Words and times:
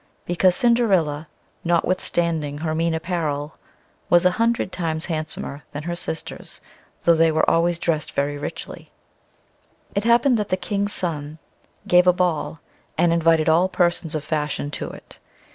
However, 0.27 0.49
Cinderilla, 0.49 1.27
notwithstanding 1.63 2.57
her 2.61 2.73
mean 2.73 2.95
apparel, 2.95 3.59
was 4.09 4.25
a 4.25 4.31
hundred 4.41 4.71
times 4.71 5.05
handsomer 5.05 5.61
than 5.73 5.83
her 5.83 5.95
sisters, 5.95 6.59
tho' 7.03 7.13
they 7.13 7.31
were 7.31 7.47
always 7.47 7.77
dressed 7.77 8.13
very 8.13 8.35
richly. 8.35 8.89
It 9.93 10.03
happened 10.05 10.37
that 10.37 10.49
the 10.49 10.57
King's 10.57 10.91
son 10.93 11.37
gave 11.87 12.07
a 12.07 12.13
ball, 12.13 12.61
and 12.97 13.13
invited 13.13 13.47
all 13.47 13.69
persons 13.69 14.15
of 14.15 14.23
fashion 14.23 14.71
to 14.71 14.89
it. 14.89 15.19